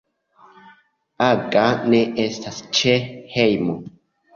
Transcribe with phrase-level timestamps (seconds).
[1.29, 3.01] Aga ne estas ĉe
[3.41, 3.83] hejmo.